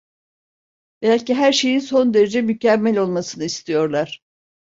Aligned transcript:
Belki 1.01 1.35
her 1.35 1.51
şeyin 1.53 1.79
son 1.79 2.13
derece 2.13 2.41
mükemmel 2.41 2.97
olmasını 2.97 3.43
istiyorlar. 3.43 4.21